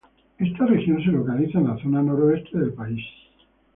Esta 0.39 0.65
región 0.65 0.99
se 1.03 1.11
localiza 1.11 1.59
en 1.59 1.67
la 1.67 1.77
zona 1.77 2.01
noreste 2.01 2.57
del 2.57 2.73
país. 2.73 3.05